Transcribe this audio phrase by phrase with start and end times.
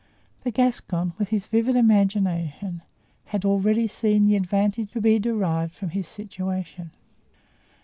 [0.41, 2.81] The Gascon, with his vivid imagination,
[3.25, 6.89] had already seen the advantage to be derived from his situation.